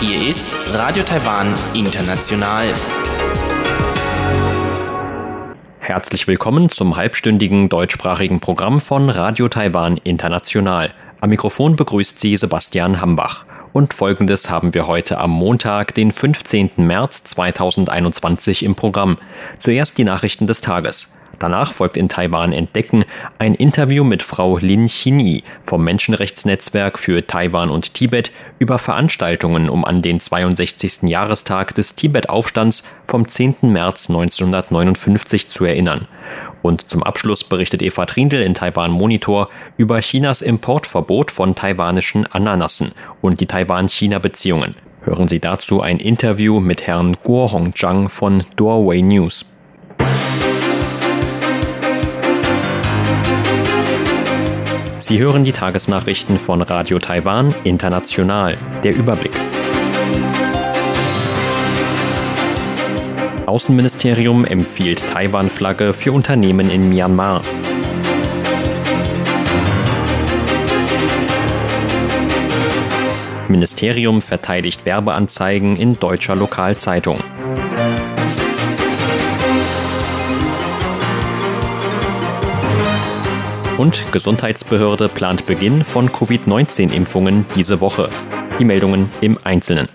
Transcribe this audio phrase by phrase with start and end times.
[0.00, 2.72] Hier ist Radio Taiwan International.
[5.80, 10.94] Herzlich willkommen zum halbstündigen deutschsprachigen Programm von Radio Taiwan International.
[11.20, 13.44] Am Mikrofon begrüßt Sie Sebastian Hambach.
[13.74, 16.70] Und folgendes haben wir heute am Montag, den 15.
[16.78, 19.18] März 2021 im Programm.
[19.58, 21.12] Zuerst die Nachrichten des Tages.
[21.38, 23.04] Danach folgt in Taiwan Entdecken
[23.38, 29.84] ein Interview mit Frau Lin Xinyi vom Menschenrechtsnetzwerk für Taiwan und Tibet über Veranstaltungen, um
[29.84, 31.02] an den 62.
[31.02, 33.56] Jahrestag des Tibet-Aufstands vom 10.
[33.62, 36.08] März 1959 zu erinnern.
[36.62, 42.92] Und zum Abschluss berichtet Eva Trindl in Taiwan Monitor über Chinas Importverbot von taiwanischen Ananassen
[43.20, 44.74] und die Taiwan-China-Beziehungen.
[45.02, 49.44] Hören Sie dazu ein Interview mit Herrn Guo Hongzhang von Doorway News.
[55.08, 58.56] Sie hören die Tagesnachrichten von Radio Taiwan International.
[58.82, 59.30] Der Überblick.
[63.46, 67.42] Außenministerium empfiehlt Taiwan-Flagge für Unternehmen in Myanmar.
[73.46, 77.20] Ministerium verteidigt Werbeanzeigen in deutscher Lokalzeitung.
[83.78, 88.08] Und Gesundheitsbehörde plant Beginn von Covid-19-Impfungen diese Woche.
[88.58, 89.88] Die Meldungen im Einzelnen.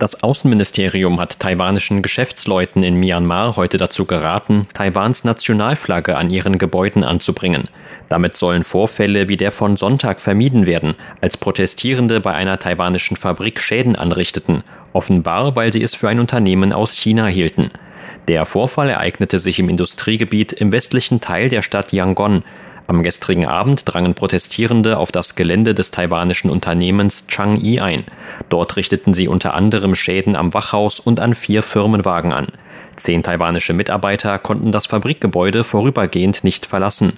[0.00, 7.04] Das Außenministerium hat taiwanischen Geschäftsleuten in Myanmar heute dazu geraten, Taiwans Nationalflagge an ihren Gebäuden
[7.04, 7.68] anzubringen.
[8.08, 13.60] Damit sollen Vorfälle wie der von Sonntag vermieden werden, als Protestierende bei einer taiwanischen Fabrik
[13.60, 17.70] Schäden anrichteten, offenbar weil sie es für ein Unternehmen aus China hielten.
[18.28, 22.42] Der Vorfall ereignete sich im Industriegebiet im westlichen Teil der Stadt Yangon.
[22.88, 28.04] Am gestrigen Abend drangen Protestierende auf das Gelände des taiwanischen Unternehmens Chang'e ein.
[28.48, 32.48] Dort richteten sie unter anderem Schäden am Wachhaus und an vier Firmenwagen an.
[32.96, 37.12] Zehn taiwanische Mitarbeiter konnten das Fabrikgebäude vorübergehend nicht verlassen.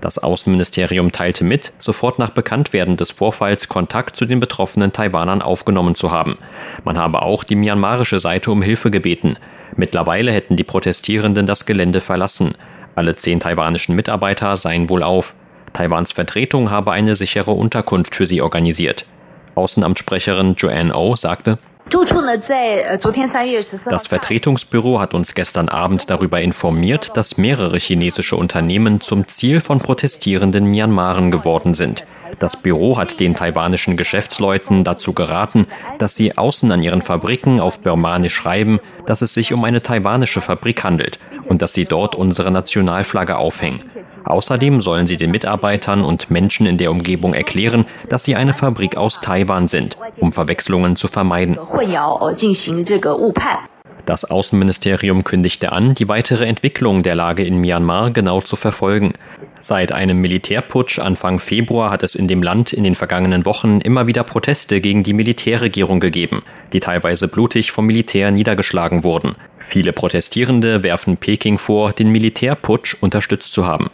[0.00, 5.96] Das Außenministerium teilte mit, sofort nach Bekanntwerden des Vorfalls Kontakt zu den betroffenen Taiwanern aufgenommen
[5.96, 6.38] zu haben.
[6.84, 9.36] Man habe auch die myanmarische Seite um Hilfe gebeten.
[9.76, 12.54] Mittlerweile hätten die Protestierenden das Gelände verlassen.
[12.94, 15.34] Alle zehn taiwanischen Mitarbeiter seien wohl auf.
[15.72, 19.04] Taiwans Vertretung habe eine sichere Unterkunft für sie organisiert.
[19.54, 21.58] Außenamtssprecherin Joanne O oh sagte,
[23.88, 29.78] das Vertretungsbüro hat uns gestern Abend darüber informiert, dass mehrere chinesische Unternehmen zum Ziel von
[29.78, 32.04] protestierenden Myanmaren geworden sind.
[32.38, 35.66] Das Büro hat den taiwanischen Geschäftsleuten dazu geraten,
[35.98, 40.42] dass sie außen an ihren Fabriken auf Birmanisch schreiben, dass es sich um eine taiwanische
[40.42, 43.80] Fabrik handelt und dass sie dort unsere Nationalflagge aufhängen.
[44.24, 48.96] Außerdem sollen sie den Mitarbeitern und Menschen in der Umgebung erklären, dass sie eine Fabrik
[48.96, 51.56] aus Taiwan sind, um Verwechslungen zu vermeiden.
[54.06, 59.14] Das Außenministerium kündigte an, die weitere Entwicklung der Lage in Myanmar genau zu verfolgen.
[59.68, 64.06] Seit einem Militärputsch Anfang Februar hat es in dem Land in den vergangenen Wochen immer
[64.06, 69.34] wieder Proteste gegen die Militärregierung gegeben, die teilweise blutig vom Militär niedergeschlagen wurden.
[69.58, 73.90] Viele Protestierende werfen Peking vor, den Militärputsch unterstützt zu haben.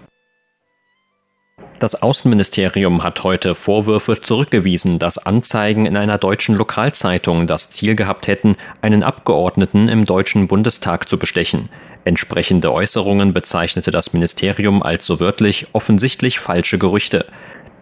[1.80, 8.26] Das Außenministerium hat heute Vorwürfe zurückgewiesen, dass Anzeigen in einer deutschen Lokalzeitung das Ziel gehabt
[8.26, 11.70] hätten, einen Abgeordneten im Deutschen Bundestag zu bestechen.
[12.04, 17.26] Entsprechende Äußerungen bezeichnete das Ministerium als so wörtlich offensichtlich falsche Gerüchte.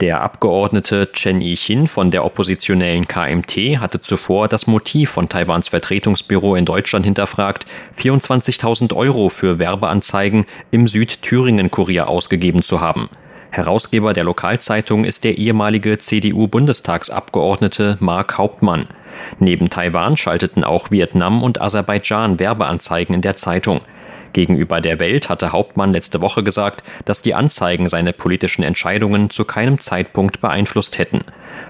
[0.01, 6.55] Der Abgeordnete Chen Yixin von der oppositionellen KMT hatte zuvor das Motiv von Taiwans Vertretungsbüro
[6.55, 13.11] in Deutschland hinterfragt, 24.000 Euro für Werbeanzeigen im Südthüringen-Kurier ausgegeben zu haben.
[13.51, 18.87] Herausgeber der Lokalzeitung ist der ehemalige CDU-Bundestagsabgeordnete Mark Hauptmann.
[19.39, 23.81] Neben Taiwan schalteten auch Vietnam und Aserbaidschan Werbeanzeigen in der Zeitung.
[24.33, 29.45] Gegenüber der Welt hatte Hauptmann letzte Woche gesagt, dass die Anzeigen seine politischen Entscheidungen zu
[29.45, 31.21] keinem Zeitpunkt beeinflusst hätten.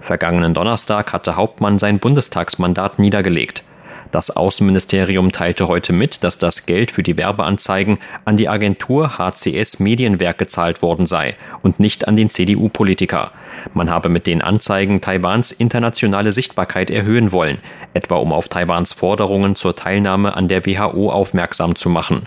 [0.01, 3.65] Vergangenen Donnerstag hatte Hauptmann sein Bundestagsmandat niedergelegt.
[4.11, 9.79] Das Außenministerium teilte heute mit, dass das Geld für die Werbeanzeigen an die Agentur HCS
[9.79, 13.31] Medienwerk gezahlt worden sei und nicht an den CDU-Politiker.
[13.73, 17.59] Man habe mit den Anzeigen Taiwans internationale Sichtbarkeit erhöhen wollen,
[17.95, 22.27] etwa um auf Taiwans Forderungen zur Teilnahme an der WHO aufmerksam zu machen.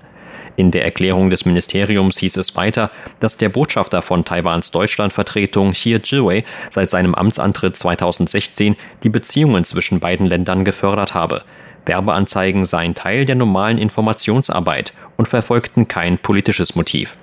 [0.56, 6.02] In der Erklärung des Ministeriums hieß es weiter, dass der Botschafter von Taiwans Deutschlandvertretung Xie
[6.02, 11.44] Zhiwei seit seinem Amtsantritt 2016 die Beziehungen zwischen beiden Ländern gefördert habe.
[11.86, 17.18] Werbeanzeigen seien Teil der normalen Informationsarbeit und verfolgten kein politisches Motiv.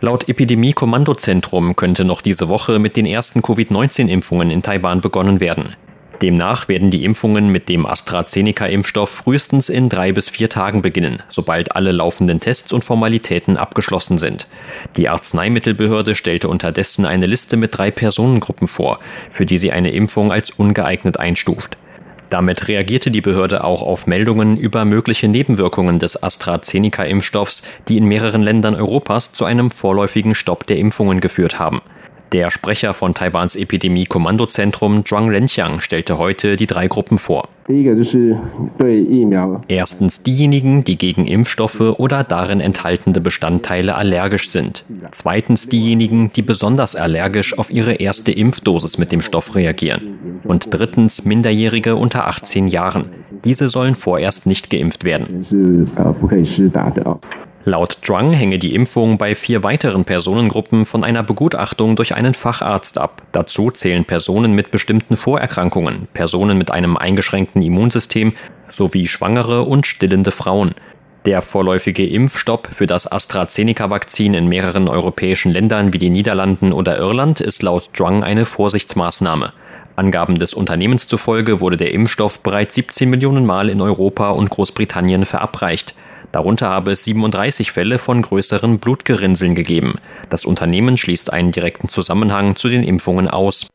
[0.00, 5.74] Laut Epidemie-Kommandozentrum könnte noch diese Woche mit den ersten Covid-19-Impfungen in Taiwan begonnen werden.
[6.22, 11.76] Demnach werden die Impfungen mit dem AstraZeneca-Impfstoff frühestens in drei bis vier Tagen beginnen, sobald
[11.76, 14.48] alle laufenden Tests und Formalitäten abgeschlossen sind.
[14.96, 18.98] Die Arzneimittelbehörde stellte unterdessen eine Liste mit drei Personengruppen vor,
[19.28, 21.76] für die sie eine Impfung als ungeeignet einstuft.
[22.30, 28.42] Damit reagierte die Behörde auch auf Meldungen über mögliche Nebenwirkungen des AstraZeneca-Impfstoffs, die in mehreren
[28.42, 31.82] Ländern Europas zu einem vorläufigen Stopp der Impfungen geführt haben.
[32.32, 37.48] Der Sprecher von Taiwans Epidemie-Kommandozentrum Zhuang Renqiang stellte heute die drei Gruppen vor.
[39.68, 44.84] Erstens diejenigen, die gegen Impfstoffe oder darin enthaltene Bestandteile allergisch sind.
[45.12, 50.40] Zweitens diejenigen, die besonders allergisch auf ihre erste Impfdosis mit dem Stoff reagieren.
[50.44, 53.08] Und drittens Minderjährige unter 18 Jahren.
[53.44, 55.46] Diese sollen vorerst nicht geimpft werden.
[57.68, 62.96] Laut Zhuang hänge die Impfung bei vier weiteren Personengruppen von einer Begutachtung durch einen Facharzt
[62.96, 63.22] ab.
[63.32, 68.34] Dazu zählen Personen mit bestimmten Vorerkrankungen, Personen mit einem eingeschränkten Immunsystem
[68.68, 70.76] sowie schwangere und stillende Frauen.
[71.24, 77.40] Der vorläufige Impfstopp für das AstraZeneca-Vakzin in mehreren europäischen Ländern wie den Niederlanden oder Irland
[77.40, 79.52] ist laut Zhuang eine Vorsichtsmaßnahme.
[79.96, 85.26] Angaben des Unternehmens zufolge wurde der Impfstoff bereits 17 Millionen Mal in Europa und Großbritannien
[85.26, 85.96] verabreicht.
[86.32, 89.94] Darunter habe es 37 Fälle von größeren Blutgerinnseln gegeben.
[90.28, 93.68] Das Unternehmen schließt einen direkten Zusammenhang zu den Impfungen aus.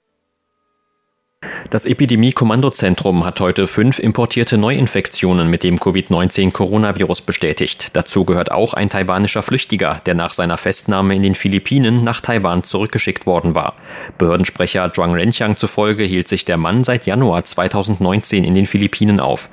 [1.72, 7.96] Das Epidemie-Kommandozentrum hat heute fünf importierte Neuinfektionen mit dem Covid-19-Coronavirus bestätigt.
[7.96, 12.64] Dazu gehört auch ein taiwanischer Flüchtiger, der nach seiner Festnahme in den Philippinen nach Taiwan
[12.64, 13.76] zurückgeschickt worden war.
[14.18, 19.50] Behördensprecher Zhuang Renqiang zufolge hielt sich der Mann seit Januar 2019 in den Philippinen auf.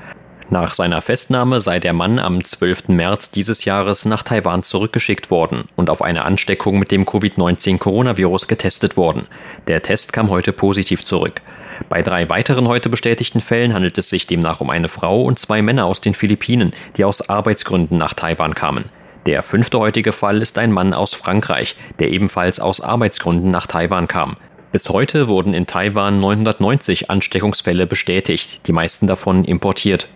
[0.51, 2.89] Nach seiner Festnahme sei der Mann am 12.
[2.89, 8.97] März dieses Jahres nach Taiwan zurückgeschickt worden und auf eine Ansteckung mit dem Covid-19-Coronavirus getestet
[8.97, 9.27] worden.
[9.67, 11.43] Der Test kam heute positiv zurück.
[11.91, 15.61] Bei drei weiteren heute bestätigten Fällen handelt es sich demnach um eine Frau und zwei
[15.61, 18.87] Männer aus den Philippinen, die aus Arbeitsgründen nach Taiwan kamen.
[19.27, 24.09] Der fünfte heutige Fall ist ein Mann aus Frankreich, der ebenfalls aus Arbeitsgründen nach Taiwan
[24.09, 24.39] kam.
[24.73, 30.09] Bis heute wurden in Taiwan 990 Ansteckungsfälle bestätigt, die meisten davon importiert.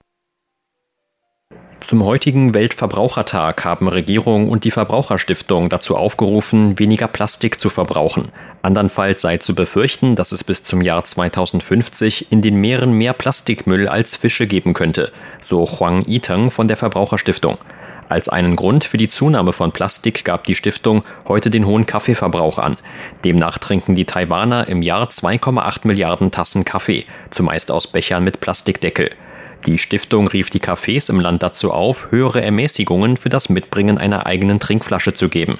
[1.82, 8.28] Zum heutigen Weltverbrauchertag haben Regierung und die Verbraucherstiftung dazu aufgerufen, weniger Plastik zu verbrauchen.
[8.62, 13.88] Andernfalls sei zu befürchten, dass es bis zum Jahr 2050 in den Meeren mehr Plastikmüll
[13.88, 17.58] als Fische geben könnte, so Huang Yiteng von der Verbraucherstiftung.
[18.08, 22.58] Als einen Grund für die Zunahme von Plastik gab die Stiftung heute den hohen Kaffeeverbrauch
[22.58, 22.76] an.
[23.24, 29.10] Demnach trinken die Taiwaner im Jahr 2,8 Milliarden Tassen Kaffee, zumeist aus Bechern mit Plastikdeckel.
[29.66, 34.26] Die Stiftung rief die Cafés im Land dazu auf, höhere Ermäßigungen für das Mitbringen einer
[34.26, 35.58] eigenen Trinkflasche zu geben.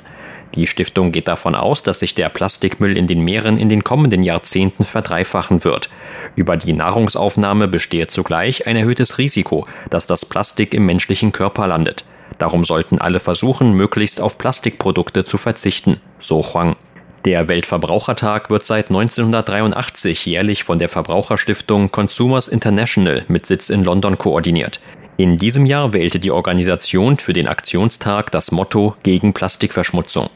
[0.57, 4.25] Die Stiftung geht davon aus, dass sich der Plastikmüll in den Meeren in den kommenden
[4.25, 5.89] Jahrzehnten verdreifachen wird.
[6.35, 12.05] Über die Nahrungsaufnahme bestehe zugleich ein erhöhtes Risiko, dass das Plastik im menschlichen Körper landet.
[12.39, 16.75] Darum sollten alle versuchen, möglichst auf Plastikprodukte zu verzichten, so Huang.
[17.25, 24.19] Der Weltverbrauchertag wird seit 1983 jährlich von der Verbraucherstiftung Consumers International mit Sitz in London
[24.19, 24.81] koordiniert.
[25.19, 30.31] In diesem Jahr wählte die Organisation für den Aktionstag das Motto gegen Plastikverschmutzung.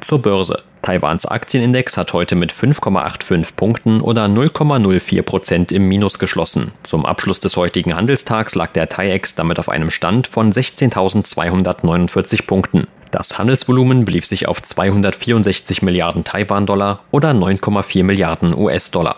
[0.00, 0.62] Zur Börse.
[0.82, 6.72] Taiwans Aktienindex hat heute mit 5,85 Punkten oder 0,04 Prozent im Minus geschlossen.
[6.84, 12.86] Zum Abschluss des heutigen Handelstags lag der TAIEX damit auf einem Stand von 16.249 Punkten.
[13.10, 19.16] Das Handelsvolumen belief sich auf 264 Milliarden Taiwan-Dollar oder 9,4 Milliarden US-Dollar.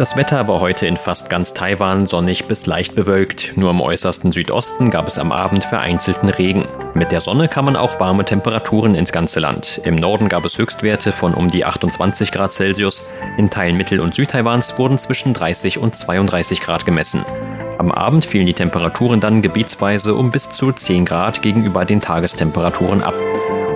[0.00, 3.52] Das Wetter war heute in fast ganz Taiwan sonnig bis leicht bewölkt.
[3.56, 6.64] Nur im äußersten Südosten gab es am Abend vereinzelten Regen.
[6.94, 9.78] Mit der Sonne kamen auch warme Temperaturen ins ganze Land.
[9.84, 13.10] Im Norden gab es Höchstwerte von um die 28 Grad Celsius.
[13.36, 17.22] In Teilen Mittel- und Südtaiwans wurden zwischen 30 und 32 Grad gemessen.
[17.76, 23.02] Am Abend fielen die Temperaturen dann gebietsweise um bis zu 10 Grad gegenüber den Tagestemperaturen
[23.02, 23.16] ab.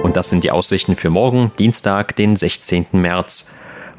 [0.02, 2.86] Und das sind die Aussichten für morgen, Dienstag, den 16.
[2.92, 3.50] März.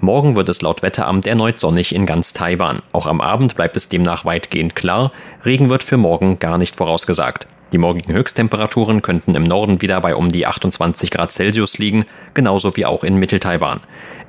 [0.01, 2.81] Morgen wird es laut Wetteramt erneut sonnig in ganz Taiwan.
[2.91, 5.11] Auch am Abend bleibt es demnach weitgehend klar.
[5.45, 7.47] Regen wird für morgen gar nicht vorausgesagt.
[7.71, 12.75] Die morgigen Höchsttemperaturen könnten im Norden wieder bei um die 28 Grad Celsius liegen, genauso
[12.75, 13.79] wie auch in Mitteltaiwan.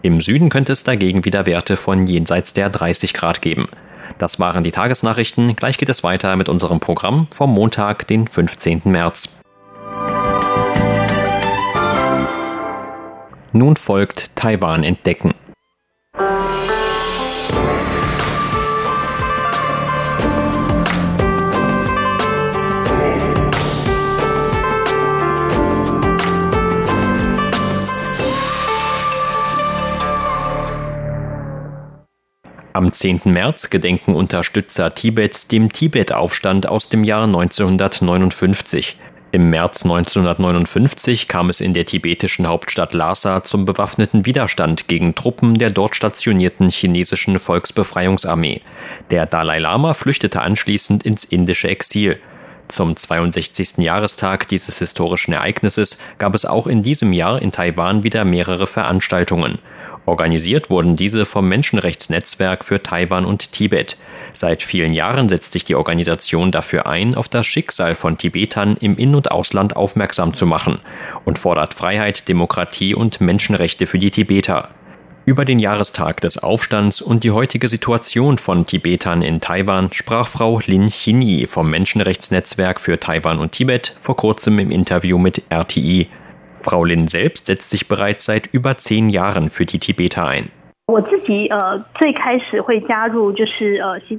[0.02, 3.68] Im Süden könnte es dagegen wieder Werte von jenseits der 30 Grad geben.
[4.18, 5.56] Das waren die Tagesnachrichten.
[5.56, 8.82] Gleich geht es weiter mit unserem Programm vom Montag, den 15.
[8.84, 9.40] März.
[13.52, 15.34] Nun folgt Taiwan entdecken.
[32.76, 33.22] Am 10.
[33.24, 38.98] März gedenken Unterstützer Tibets dem Tibet-Aufstand aus dem Jahr 1959.
[39.32, 45.54] Im März 1959 kam es in der tibetischen Hauptstadt Lhasa zum bewaffneten Widerstand gegen Truppen
[45.54, 48.60] der dort stationierten chinesischen Volksbefreiungsarmee.
[49.08, 52.18] Der Dalai Lama flüchtete anschließend ins indische Exil.
[52.68, 53.78] Zum 62.
[53.78, 59.58] Jahrestag dieses historischen Ereignisses gab es auch in diesem Jahr in Taiwan wieder mehrere Veranstaltungen.
[60.04, 63.96] Organisiert wurden diese vom Menschenrechtsnetzwerk für Taiwan und Tibet.
[64.32, 68.96] Seit vielen Jahren setzt sich die Organisation dafür ein, auf das Schicksal von Tibetern im
[68.96, 70.80] In- und Ausland aufmerksam zu machen
[71.24, 74.70] und fordert Freiheit, Demokratie und Menschenrechte für die Tibeter.
[75.28, 80.60] Über den Jahrestag des Aufstands und die heutige Situation von Tibetern in Taiwan sprach Frau
[80.64, 86.06] Lin Chini vom Menschenrechtsnetzwerk für Taiwan und Tibet vor kurzem im Interview mit RTI.
[86.60, 90.52] Frau Lin selbst setzt sich bereits seit über zehn Jahren für die Tibeter ein.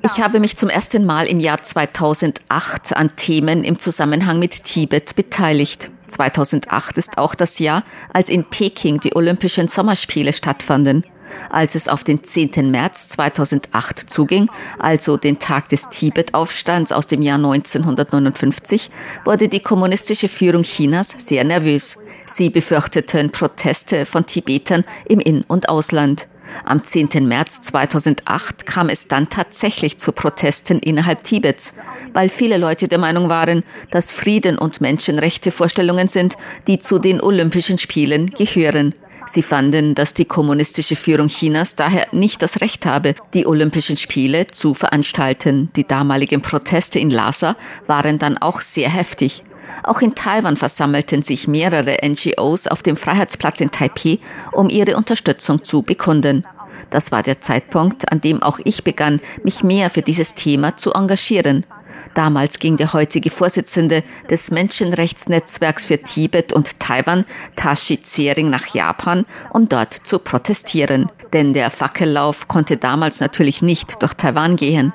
[0.04, 5.16] Ich habe mich zum ersten Mal im Jahr 2008 an Themen im Zusammenhang mit Tibet
[5.16, 5.90] beteiligt.
[6.08, 7.84] 2008 ist auch das Jahr,
[8.14, 11.06] als in Peking die Olympischen Sommerspiele stattfanden.
[11.50, 12.72] Als es auf den 10.
[12.72, 14.50] März 2008 zuging,
[14.80, 18.90] also den Tag des Tibet-Aufstands aus dem Jahr 1959,
[19.26, 21.98] wurde die kommunistische Führung Chinas sehr nervös.
[22.26, 26.28] Sie befürchteten Proteste von Tibetern im In- und Ausland.
[26.66, 27.27] Am 10.
[27.27, 31.74] März 2008 kam es dann tatsächlich zu Protesten innerhalb Tibets,
[32.13, 36.38] weil viele Leute der Meinung waren, dass Frieden und Menschenrechte Vorstellungen sind,
[36.68, 38.94] die zu den Olympischen Spielen gehören.
[39.27, 44.48] Sie fanden, dass die kommunistische Führung Chinas daher nicht das Recht habe, die Olympischen Spiele
[44.48, 45.70] zu veranstalten.
[45.75, 49.44] Die damaligen Proteste in Lhasa waren dann auch sehr heftig.
[49.84, 54.20] Auch in Taiwan versammelten sich mehrere NGOs auf dem Freiheitsplatz in Taipei,
[54.52, 56.46] um ihre Unterstützung zu bekunden.
[56.90, 60.94] Das war der Zeitpunkt, an dem auch ich begann, mich mehr für dieses Thema zu
[60.94, 61.66] engagieren.
[62.14, 69.26] Damals ging der heutige Vorsitzende des Menschenrechtsnetzwerks für Tibet und Taiwan, Tashi Tsering, nach Japan,
[69.52, 71.12] um dort zu protestieren.
[71.34, 74.94] Denn der Fackellauf konnte damals natürlich nicht durch Taiwan gehen.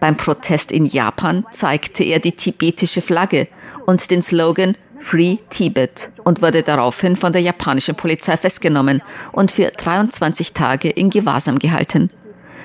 [0.00, 3.48] Beim Protest in Japan zeigte er die tibetische Flagge
[3.88, 9.02] und den Slogan Free Tibet und wurde daraufhin von der japanischen Polizei festgenommen
[9.32, 12.10] und für 23 Tage in Gewahrsam gehalten.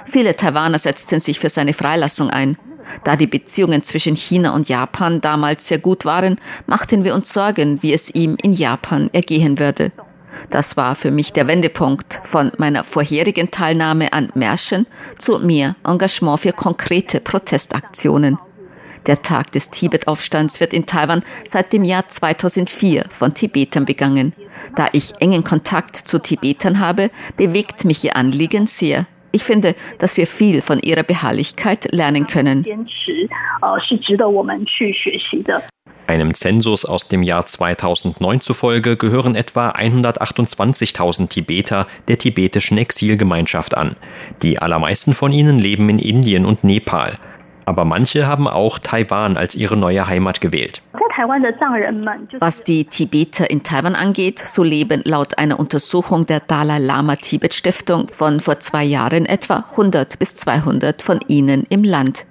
[0.06, 2.58] Viele Taiwaner setzten sich für seine Freilassung ein.
[3.06, 7.82] Da die Beziehungen zwischen China und Japan damals sehr gut waren, machten wir uns Sorgen,
[7.82, 9.94] wie es ihm in Japan ergehen würde.
[10.50, 14.88] Das war für mich der Wendepunkt von meiner vorherigen Teilnahme an Märschen
[15.18, 18.38] zu mehr Engagement für konkrete Protestaktionen.
[19.08, 24.34] Der Tag des Tibet-Aufstands wird in Taiwan seit dem Jahr 2004 von Tibetern begangen.
[24.76, 29.06] Da ich engen Kontakt zu Tibetern habe, bewegt mich ihr Anliegen sehr.
[29.32, 32.66] Ich finde, dass wir viel von ihrer Beharrlichkeit lernen können.
[36.06, 43.96] Einem Zensus aus dem Jahr 2009 zufolge gehören etwa 128.000 Tibeter der tibetischen Exilgemeinschaft an.
[44.44, 47.18] Die allermeisten von ihnen leben in Indien und Nepal.
[47.66, 50.82] Aber manche haben auch Taiwan als ihre neue Heimat gewählt.
[52.40, 57.54] Was die Tibeter in Taiwan angeht, so leben laut einer Untersuchung der Dalai Lama Tibet
[57.54, 62.26] Stiftung von vor zwei Jahren etwa 100 bis 200 von ihnen im Land.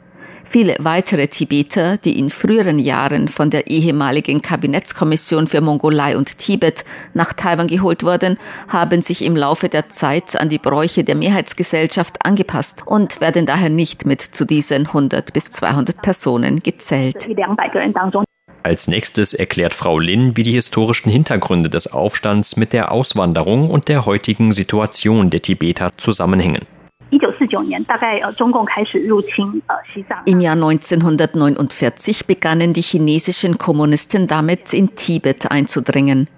[0.45, 6.85] Viele weitere Tibeter, die in früheren Jahren von der ehemaligen Kabinettskommission für Mongolei und Tibet
[7.15, 12.25] nach Taiwan geholt wurden, haben sich im Laufe der Zeit an die Bräuche der Mehrheitsgesellschaft
[12.25, 17.29] angepasst und werden daher nicht mit zu diesen 100 bis 200 Personen gezählt.
[18.65, 23.89] Als nächstes erklärt Frau Lin, wie die historischen Hintergründe des Aufstands mit der Auswanderung und
[23.89, 26.65] der heutigen Situation der Tibeter zusammenhängen.
[30.25, 36.29] Im Jahr 1949 begannen die chinesischen Kommunisten damit, in Tibet einzudringen.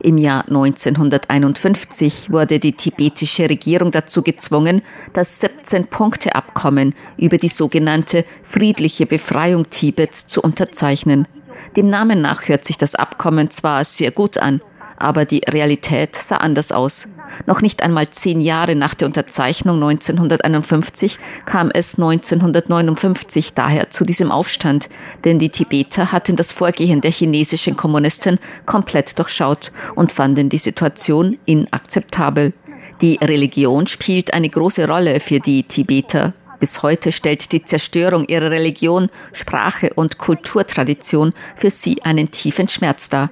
[0.00, 9.06] Im Jahr 1951 wurde die tibetische Regierung dazu gezwungen, das 17-Punkte-Abkommen über die sogenannte friedliche
[9.06, 11.28] Befreiung Tibets zu unterzeichnen.
[11.76, 14.60] Dem Namen nach hört sich das Abkommen zwar sehr gut an,
[14.96, 17.08] aber die Realität sah anders aus.
[17.46, 24.30] Noch nicht einmal zehn Jahre nach der Unterzeichnung 1951 kam es 1959 daher zu diesem
[24.30, 24.88] Aufstand,
[25.24, 31.38] denn die Tibeter hatten das Vorgehen der chinesischen Kommunisten komplett durchschaut und fanden die Situation
[31.44, 32.52] inakzeptabel.
[33.00, 36.32] Die Religion spielt eine große Rolle für die Tibeter.
[36.60, 43.08] Bis heute stellt die Zerstörung ihrer Religion, Sprache und Kulturtradition für sie einen tiefen Schmerz
[43.08, 43.30] dar.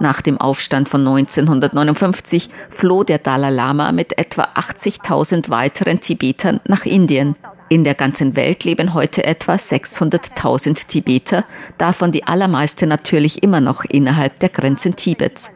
[0.00, 6.84] Nach dem Aufstand von 1959 floh der Dalai Lama mit etwa 80.000 weiteren Tibetern nach
[6.84, 7.36] Indien.
[7.68, 11.44] In der ganzen Welt leben heute etwa 600.000 Tibeter,
[11.78, 15.50] davon die allermeiste natürlich immer noch innerhalb der Grenzen Tibets.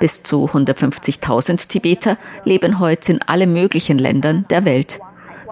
[0.00, 4.98] Bis zu 150.000 Tibeter leben heute in alle möglichen Ländern der Welt.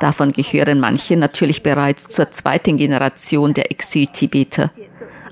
[0.00, 4.70] Davon gehören manche natürlich bereits zur zweiten Generation der Exil-Tibeter.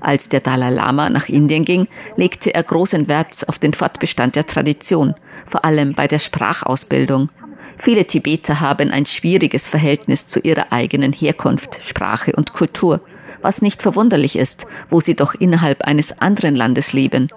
[0.01, 4.47] Als der Dalai Lama nach Indien ging, legte er großen Wert auf den Fortbestand der
[4.47, 5.13] Tradition,
[5.45, 7.29] vor allem bei der Sprachausbildung.
[7.77, 13.01] Viele Tibeter haben ein schwieriges Verhältnis zu ihrer eigenen Herkunft, Sprache und Kultur,
[13.41, 17.29] was nicht verwunderlich ist, wo sie doch innerhalb eines anderen Landes leben.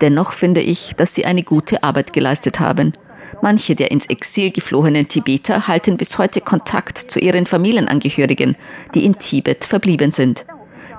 [0.00, 2.92] Dennoch finde ich, dass sie eine gute Arbeit geleistet haben.
[3.42, 8.56] Manche der ins Exil geflohenen Tibeter halten bis heute Kontakt zu ihren Familienangehörigen,
[8.94, 10.46] die in Tibet verblieben sind.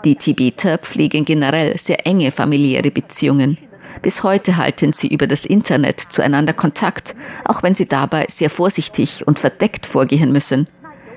[0.06, 3.58] Die Tibeter pflegen generell sehr enge familiäre Beziehungen.
[4.02, 9.26] Bis heute halten sie über das Internet zueinander Kontakt, auch wenn sie dabei sehr vorsichtig
[9.26, 10.68] und verdeckt vorgehen müssen.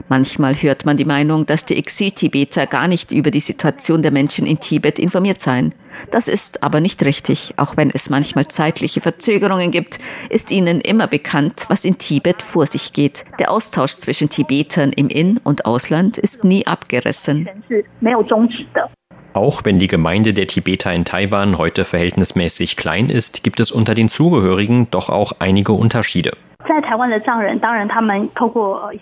[0.08, 4.46] Manchmal hört man die Meinung, dass die Exil-Tibeter gar nicht über die Situation der Menschen
[4.46, 5.75] in Tibet informiert seien.
[6.11, 7.54] Das ist aber nicht richtig.
[7.56, 12.66] Auch wenn es manchmal zeitliche Verzögerungen gibt, ist ihnen immer bekannt, was in Tibet vor
[12.66, 13.25] sich geht.
[13.38, 17.49] Der Austausch zwischen Tibetern im In- und Ausland ist nie abgerissen.
[19.32, 23.94] Auch wenn die Gemeinde der Tibeter in Taiwan heute verhältnismäßig klein ist, gibt es unter
[23.94, 26.32] den Zugehörigen doch auch einige Unterschiede.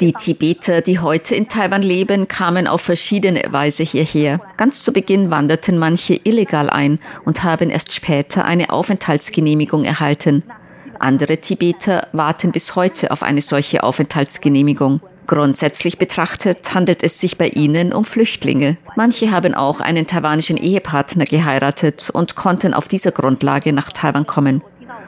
[0.01, 4.41] Die Tibeter, die heute in Taiwan leben, kamen auf verschiedene Weise hierher.
[4.57, 10.43] Ganz zu Beginn wanderten manche illegal ein und haben erst später eine Aufenthaltsgenehmigung erhalten.
[10.99, 15.01] Andere Tibeter warten bis heute auf eine solche Aufenthaltsgenehmigung.
[15.29, 18.79] Grundsätzlich betrachtet handelt es sich bei ihnen um Flüchtlinge.
[18.97, 24.63] Manche haben auch einen taiwanischen Ehepartner geheiratet und konnten auf dieser Grundlage nach Taiwan kommen.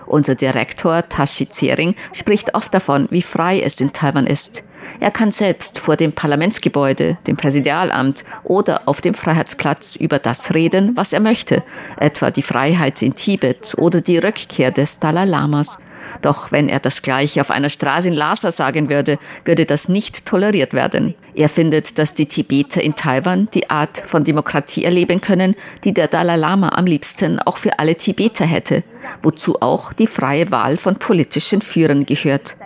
[0.05, 4.63] Unser Direktor Tashi Zering spricht oft davon, wie frei es in Taiwan ist.
[4.99, 10.97] Er kann selbst vor dem Parlamentsgebäude, dem Präsidialamt oder auf dem Freiheitsplatz über das reden,
[10.97, 11.63] was er möchte,
[11.97, 15.79] etwa die Freiheit in Tibet oder die Rückkehr des Dalai Lamas.
[16.23, 20.27] Doch wenn er das gleiche auf einer Straße in Lhasa sagen würde, würde das nicht
[20.27, 21.15] toleriert werden.
[21.35, 26.09] Er findet, dass die Tibeter in Taiwan die Art von Demokratie erleben können, die der
[26.09, 28.83] Dalai Lama am liebsten auch für alle Tibeter hätte,
[29.23, 32.57] wozu auch die freie Wahl von politischen Führern gehört.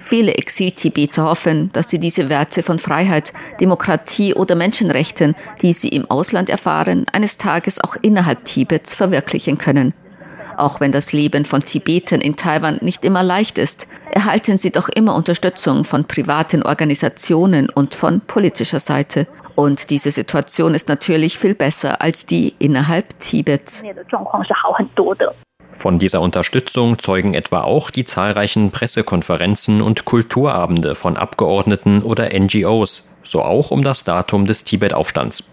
[0.00, 6.10] Viele Exil-Tibeter hoffen, dass sie diese Werte von Freiheit, Demokratie oder Menschenrechten, die sie im
[6.10, 9.92] Ausland erfahren, eines Tages auch innerhalb Tibets verwirklichen können.
[10.60, 14.90] Auch wenn das Leben von Tibetern in Taiwan nicht immer leicht ist, erhalten sie doch
[14.90, 19.26] immer Unterstützung von privaten Organisationen und von politischer Seite.
[19.54, 23.82] Und diese Situation ist natürlich viel besser als die innerhalb Tibets.
[25.72, 33.08] Von dieser Unterstützung zeugen etwa auch die zahlreichen Pressekonferenzen und Kulturabende von Abgeordneten oder NGOs,
[33.22, 35.44] so auch um das Datum des Tibet-Aufstands.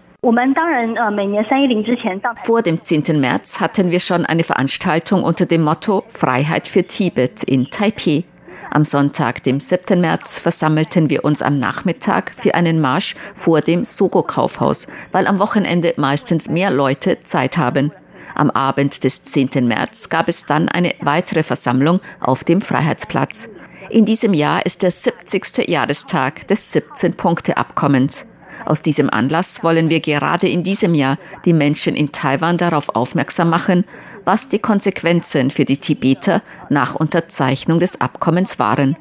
[2.44, 3.20] Vor dem 10.
[3.20, 8.24] März hatten wir schon eine Veranstaltung unter dem Motto Freiheit für Tibet in Taipeh.
[8.72, 10.00] Am Sonntag, dem 7.
[10.00, 15.94] März, versammelten wir uns am Nachmittag für einen Marsch vor dem Sogo-Kaufhaus, weil am Wochenende
[15.98, 17.92] meistens mehr Leute Zeit haben.
[18.34, 19.68] Am Abend des 10.
[19.68, 23.50] März gab es dann eine weitere Versammlung auf dem Freiheitsplatz.
[23.88, 25.68] In diesem Jahr ist der 70.
[25.68, 28.26] Jahrestag des 17-Punkte-Abkommens.
[28.64, 33.50] Aus diesem Anlass wollen wir gerade in diesem Jahr die Menschen in Taiwan darauf aufmerksam
[33.50, 33.84] machen,
[34.24, 38.96] was die Konsequenzen für die Tibeter nach Unterzeichnung des Abkommens waren.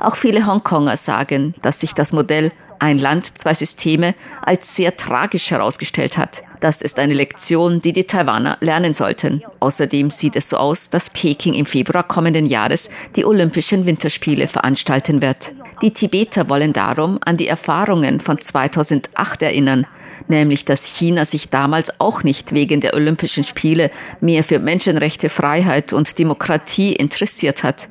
[0.00, 5.50] Auch viele Hongkonger sagen, dass sich das Modell ein Land, zwei Systeme als sehr tragisch
[5.50, 6.42] herausgestellt hat.
[6.60, 9.42] Das ist eine Lektion, die die Taiwaner lernen sollten.
[9.60, 15.20] Außerdem sieht es so aus, dass Peking im Februar kommenden Jahres die Olympischen Winterspiele veranstalten
[15.22, 15.52] wird.
[15.82, 19.86] Die Tibeter wollen darum an die Erfahrungen von 2008 erinnern,
[20.28, 23.90] nämlich dass China sich damals auch nicht wegen der Olympischen Spiele
[24.20, 27.88] mehr für Menschenrechte, Freiheit und Demokratie interessiert hat.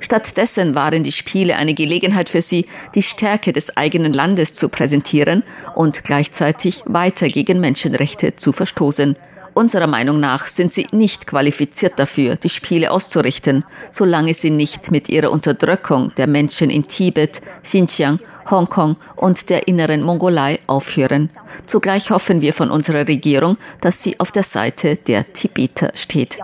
[0.00, 5.42] Stattdessen waren die Spiele eine Gelegenheit für sie, die Stärke des eigenen Landes zu präsentieren
[5.74, 9.16] und gleichzeitig weiter gegen Menschenrechte zu verstoßen.
[9.54, 15.08] Unserer Meinung nach sind sie nicht qualifiziert dafür, die Spiele auszurichten, solange sie nicht mit
[15.08, 18.18] ihrer Unterdrückung der Menschen in Tibet, Xinjiang,
[18.50, 21.30] Hongkong und der inneren Mongolei aufhören.
[21.66, 26.38] Zugleich hoffen wir von unserer Regierung, dass sie auf der Seite der Tibeter steht.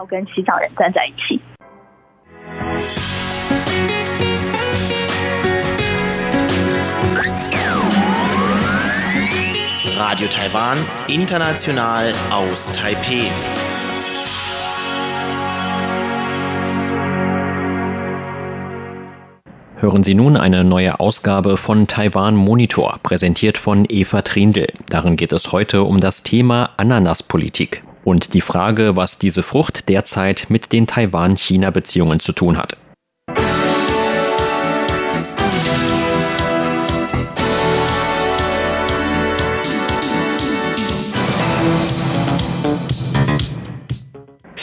[10.04, 13.30] Radio Taiwan, international aus Taipeh.
[19.76, 24.66] Hören Sie nun eine neue Ausgabe von Taiwan Monitor, präsentiert von Eva Trindl.
[24.88, 30.46] Darin geht es heute um das Thema Ananaspolitik und die Frage, was diese Frucht derzeit
[30.48, 32.76] mit den Taiwan-China-Beziehungen zu tun hat.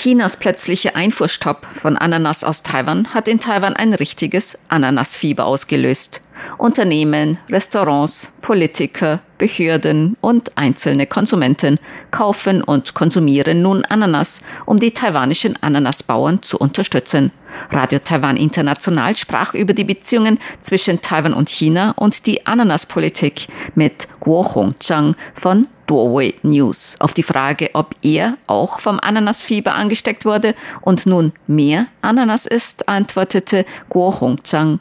[0.02, 6.22] Chinas plötzlicher Einfuhrstopp von Ananas aus Taiwan hat in Taiwan ein richtiges Ananasfieber ausgelöst.
[6.58, 11.80] Unternehmen, Restaurants, Politiker, Behörden und einzelne Konsumenten
[12.12, 17.34] kaufen und konsumieren nun Ananas, um die taiwanischen Ananasbauern zu unterstützen.
[17.70, 24.08] Radio Taiwan International sprach über die Beziehungen zwischen Taiwan und China und die Ananaspolitik mit
[24.22, 26.96] Guo Hongzhang von Doorway News.
[27.00, 32.88] Auf die Frage, ob er auch vom Ananasfieber angesteckt wurde und nun mehr Ananas isst,
[32.88, 34.80] antwortete Guo Hongzhang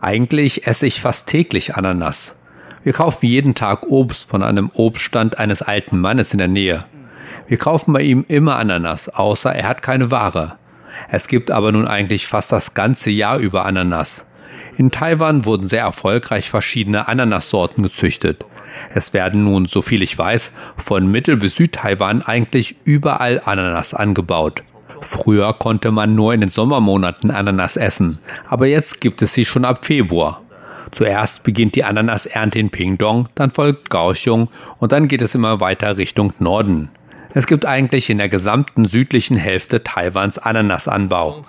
[0.00, 2.36] eigentlich esse ich fast täglich Ananas.
[2.82, 6.84] Wir kaufen jeden Tag Obst von einem Obststand eines alten Mannes in der Nähe.
[7.46, 10.56] Wir kaufen bei ihm immer Ananas, außer er hat keine Ware.
[11.10, 14.24] Es gibt aber nun eigentlich fast das ganze Jahr über Ananas.
[14.76, 18.44] In Taiwan wurden sehr erfolgreich verschiedene Ananassorten gezüchtet.
[18.94, 24.62] Es werden nun, so viel ich weiß, von Mittel- bis Südtaiwan eigentlich überall Ananas angebaut.
[25.00, 29.64] Früher konnte man nur in den Sommermonaten Ananas essen, aber jetzt gibt es sie schon
[29.64, 30.42] ab Februar.
[30.90, 35.98] Zuerst beginnt die Ananasernte in Pingdong, dann folgt Kaohsiung und dann geht es immer weiter
[35.98, 36.90] Richtung Norden.
[37.34, 41.44] Es gibt eigentlich in der gesamten südlichen Hälfte Taiwans Ananasanbau.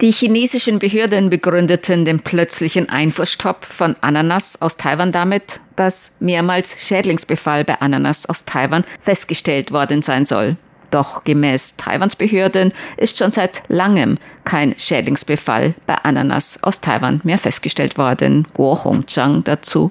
[0.00, 7.64] Die chinesischen Behörden begründeten den plötzlichen Einfuhrstopp von Ananas aus Taiwan damit, dass mehrmals Schädlingsbefall
[7.64, 10.56] bei Ananas aus Taiwan festgestellt worden sein soll.
[10.90, 17.38] Doch gemäß Taiwans Behörden ist schon seit langem kein Schädlingsbefall bei Ananas aus Taiwan mehr
[17.38, 18.48] festgestellt worden.
[18.54, 19.90] Guo Hongzhang dazu.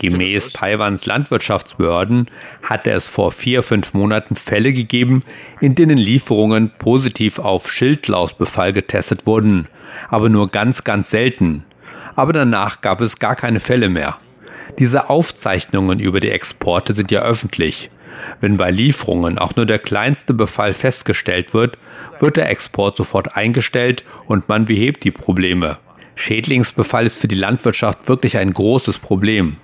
[0.00, 2.28] Gemäß Taiwans Landwirtschaftsbehörden
[2.62, 5.22] hatte es vor vier, fünf Monaten Fälle gegeben,
[5.60, 9.68] in denen Lieferungen positiv auf Schildlausbefall getestet wurden,
[10.08, 11.64] aber nur ganz, ganz selten.
[12.16, 14.16] Aber danach gab es gar keine Fälle mehr.
[14.78, 17.90] Diese Aufzeichnungen über die Exporte sind ja öffentlich.
[18.40, 21.76] Wenn bei Lieferungen auch nur der kleinste Befall festgestellt wird,
[22.20, 25.76] wird der Export sofort eingestellt und man behebt die Probleme.
[26.14, 29.56] Schädlingsbefall ist für die Landwirtschaft wirklich ein großes Problem.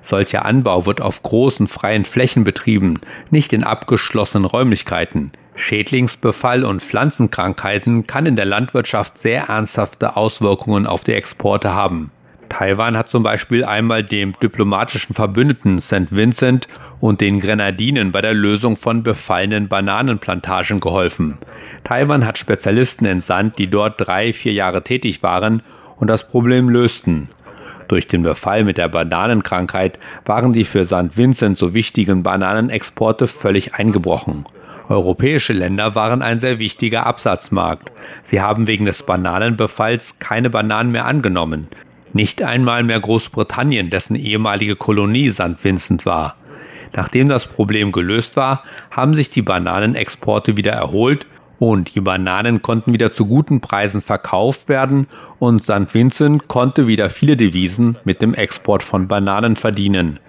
[0.00, 3.00] Solcher Anbau wird auf großen freien Flächen betrieben,
[3.30, 5.32] nicht in abgeschlossenen Räumlichkeiten.
[5.54, 12.10] Schädlingsbefall und Pflanzenkrankheiten kann in der Landwirtschaft sehr ernsthafte Auswirkungen auf die Exporte haben.
[12.48, 16.10] Taiwan hat zum Beispiel einmal dem diplomatischen Verbündeten St.
[16.14, 16.68] Vincent
[17.00, 21.38] und den Grenadinen bei der Lösung von befallenen Bananenplantagen geholfen.
[21.82, 25.62] Taiwan hat Spezialisten entsandt, die dort drei, vier Jahre tätig waren
[25.96, 27.30] und das Problem lösten.
[27.92, 31.14] Durch den Befall mit der Bananenkrankheit waren die für St.
[31.18, 34.46] Vincent so wichtigen Bananenexporte völlig eingebrochen.
[34.88, 37.92] Europäische Länder waren ein sehr wichtiger Absatzmarkt.
[38.22, 41.68] Sie haben wegen des Bananenbefalls keine Bananen mehr angenommen.
[42.14, 45.62] Nicht einmal mehr Großbritannien, dessen ehemalige Kolonie St.
[45.62, 46.36] Vincent war.
[46.94, 51.26] Nachdem das Problem gelöst war, haben sich die Bananenexporte wieder erholt
[51.61, 55.07] und die Bananen konnten wieder zu guten Preisen verkauft werden
[55.39, 55.93] und St.
[55.93, 60.19] Vincent konnte wieder viele Devisen mit dem Export von Bananen verdienen.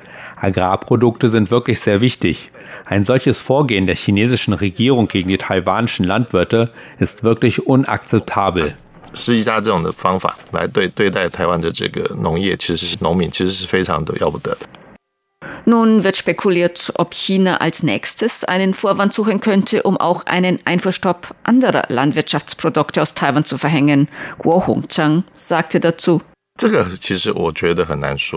[0.40, 2.50] Agrarprodukte sind wirklich sehr wichtig.
[2.86, 8.74] Ein solches Vorgehen der chinesischen Regierung gegen die taiwanischen Landwirte ist wirklich unakzeptabel.
[9.14, 14.58] 施一下这种的方法来对对待台湾的这个农业，其实是农民其实是非常的要不得的。
[15.65, 21.33] Nun wird spekuliert, ob China als nächstes einen Vorwand suchen könnte, um auch einen Einfuhrstopp
[21.43, 24.09] anderer Landwirtschaftsprodukte aus Taiwan zu verhängen.
[24.37, 26.21] Guo Hongchang sagte dazu.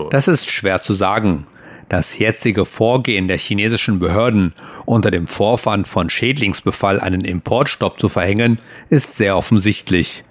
[0.09, 1.47] Das ist schwer zu sagen.
[1.89, 4.53] Das jetzige Vorgehen der chinesischen Behörden,
[4.85, 10.23] unter dem Vorwand von Schädlingsbefall einen Importstopp zu verhängen, ist sehr offensichtlich.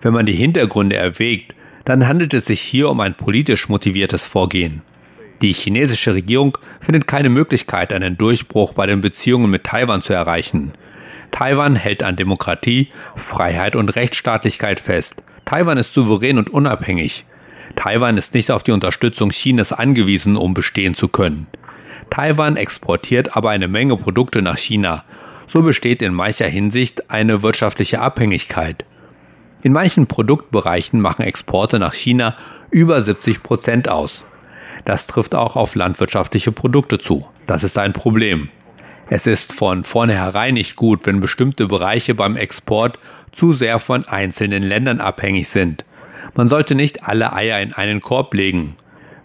[0.00, 4.82] Wenn man die Hintergründe erwägt, dann handelt es sich hier um ein politisch motiviertes Vorgehen.
[5.42, 10.72] Die chinesische Regierung findet keine Möglichkeit, einen Durchbruch bei den Beziehungen mit Taiwan zu erreichen.
[11.30, 15.22] Taiwan hält an Demokratie, Freiheit und Rechtsstaatlichkeit fest.
[15.44, 17.26] Taiwan ist souverän und unabhängig.
[17.74, 21.46] Taiwan ist nicht auf die Unterstützung Chinas angewiesen, um bestehen zu können.
[22.08, 25.04] Taiwan exportiert aber eine Menge Produkte nach China.
[25.46, 28.84] So besteht in mancher Hinsicht eine wirtschaftliche Abhängigkeit.
[29.62, 32.36] In manchen Produktbereichen machen Exporte nach China
[32.70, 34.24] über 70 Prozent aus.
[34.86, 37.26] Das trifft auch auf landwirtschaftliche Produkte zu.
[37.44, 38.48] Das ist ein Problem.
[39.10, 42.98] Es ist von vornherein nicht gut, wenn bestimmte Bereiche beim Export
[43.32, 45.84] zu sehr von einzelnen Ländern abhängig sind.
[46.34, 48.76] Man sollte nicht alle Eier in einen Korb legen.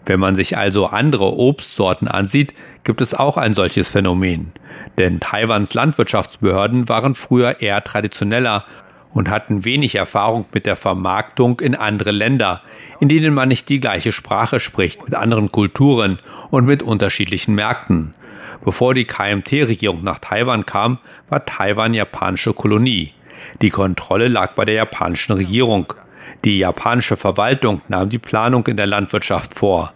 [0.04, 4.50] Wenn man sich also andere Obstsorten ansieht, gibt es auch ein solches Phänomen.
[4.98, 8.64] Denn Taiwans Landwirtschaftsbehörden waren früher eher traditioneller
[9.12, 12.62] und hatten wenig Erfahrung mit der Vermarktung in andere Länder,
[13.00, 16.18] in denen man nicht die gleiche Sprache spricht, mit anderen Kulturen
[16.50, 18.14] und mit unterschiedlichen Märkten.
[18.64, 20.98] Bevor die KMT-Regierung nach Taiwan kam,
[21.28, 23.12] war Taiwan japanische Kolonie.
[23.60, 25.92] Die Kontrolle lag bei der japanischen Regierung.
[26.44, 29.92] Die japanische Verwaltung nahm die Planung in der Landwirtschaft vor.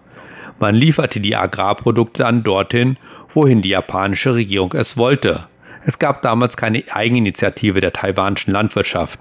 [0.59, 2.97] Man lieferte die Agrarprodukte dann dorthin,
[3.29, 5.47] wohin die japanische Regierung es wollte.
[5.87, 9.21] Es gab damals keine Eigeninitiative der taiwanischen Landwirtschaft.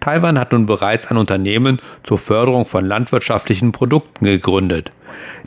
[0.00, 4.92] Taiwan hat nun bereits ein Unternehmen zur Förderung von landwirtschaftlichen Produkten gegründet.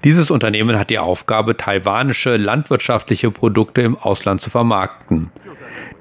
[0.04, 5.32] Dieses Unternehmen hat die Aufgabe, taiwanische landwirtschaftliche Produkte im Ausland zu vermarkten.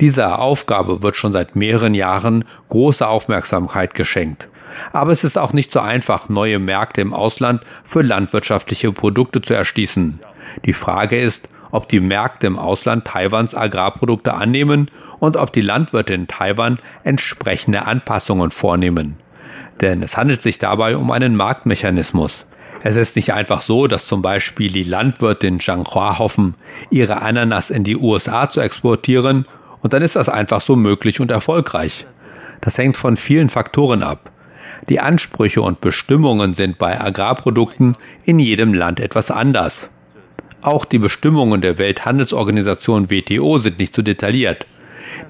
[0.00, 4.48] Dieser Aufgabe wird schon seit mehreren Jahren große Aufmerksamkeit geschenkt.
[4.92, 9.52] Aber es ist auch nicht so einfach, neue Märkte im Ausland für landwirtschaftliche Produkte zu
[9.52, 10.20] erschließen.
[10.64, 16.14] Die Frage ist, ob die Märkte im Ausland Taiwans Agrarprodukte annehmen und ob die Landwirte
[16.14, 19.16] in Taiwan entsprechende Anpassungen vornehmen.
[19.80, 22.46] Denn es handelt sich dabei um einen Marktmechanismus.
[22.84, 26.54] Es ist nicht einfach so, dass zum Beispiel die Landwirte in Zhanghua hoffen,
[26.90, 29.44] ihre Ananas in die USA zu exportieren
[29.82, 32.06] und dann ist das einfach so möglich und erfolgreich.
[32.60, 34.30] Das hängt von vielen Faktoren ab.
[34.88, 39.90] Die Ansprüche und Bestimmungen sind bei Agrarprodukten in jedem Land etwas anders.
[40.64, 44.64] Auch die Bestimmungen der Welthandelsorganisation WTO sind nicht so detailliert.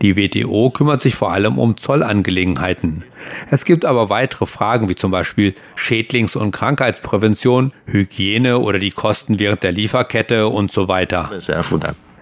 [0.00, 3.02] Die WTO kümmert sich vor allem um Zollangelegenheiten.
[3.50, 9.40] Es gibt aber weitere Fragen wie zum Beispiel Schädlings- und Krankheitsprävention, Hygiene oder die Kosten
[9.40, 11.32] während der Lieferkette und so weiter.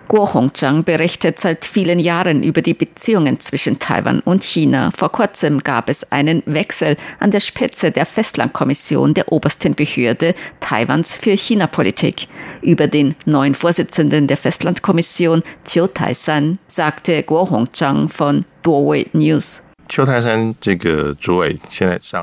[0.09, 4.91] Guo Hongzhang berichtet seit vielen Jahren über die Beziehungen zwischen Taiwan und China.
[4.95, 11.15] Vor kurzem gab es einen Wechsel an der Spitze der Festlandkommission der obersten Behörde Taiwans
[11.15, 12.29] für China-Politik.
[12.61, 19.63] Über den neuen Vorsitzenden der Festlandkommission, Chiu Tai-san, sagte Guo Hongzhang von Duowei News.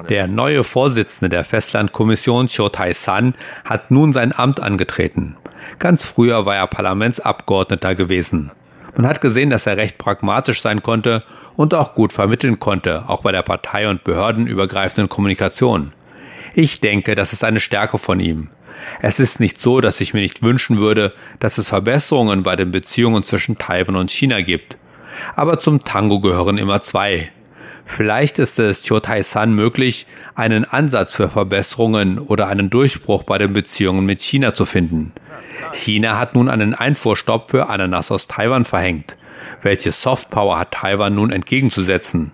[0.10, 5.38] Der neue Vorsitzende der Festlandkommission, Chiu Tai-san, hat nun sein Amt angetreten.
[5.78, 8.52] Ganz früher war er Parlamentsabgeordneter gewesen.
[8.96, 11.24] Man hat gesehen, dass er recht pragmatisch sein konnte
[11.56, 15.94] und auch gut vermitteln konnte, auch bei der partei- und behördenübergreifenden Kommunikation.
[16.54, 18.50] Ich denke, das ist eine Stärke von ihm.
[19.02, 22.72] Es ist nicht so, dass ich mir nicht wünschen würde, dass es Verbesserungen bei den
[22.72, 24.78] Beziehungen zwischen Taiwan und China gibt.
[25.36, 27.32] Aber zum Tango gehören immer zwei.
[27.92, 34.06] Vielleicht ist es Chotai-san möglich, einen Ansatz für Verbesserungen oder einen Durchbruch bei den Beziehungen
[34.06, 35.12] mit China zu finden.
[35.74, 39.18] China hat nun einen Einfuhrstopp für Ananas aus Taiwan verhängt.
[39.64, 42.32] Welche Softpower hat Taiwan nun entgegenzusetzen?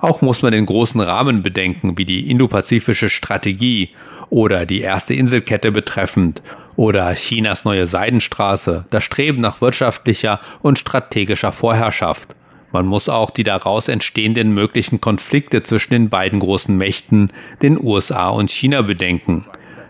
[0.00, 3.90] Auch muss man den großen Rahmen bedenken, wie die indopazifische Strategie
[4.30, 6.42] oder die erste Inselkette betreffend
[6.76, 12.36] oder Chinas neue Seidenstraße, das Streben nach wirtschaftlicher und strategischer Vorherrschaft.
[12.76, 18.28] Man muss auch die daraus entstehenden möglichen Konflikte zwischen den beiden großen Mächten, den USA
[18.28, 19.46] und China, bedenken.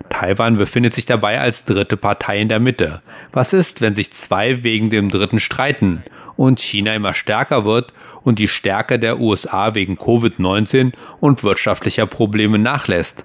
[0.09, 3.03] Taiwan befindet sich dabei als dritte Partei in der Mitte.
[3.33, 6.05] Was ist, wenn sich zwei wegen dem dritten streiten
[6.37, 12.61] und China immer stärker wird und die Stärke der USA wegen Covid-19 und wirtschaftlicher Probleme
[12.61, 13.25] nachlässt?